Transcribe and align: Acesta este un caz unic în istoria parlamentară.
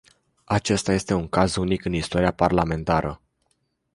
Acesta 0.45 0.93
este 0.93 1.13
un 1.13 1.27
caz 1.27 1.55
unic 1.55 1.85
în 1.85 1.93
istoria 1.93 2.31
parlamentară. 2.31 3.21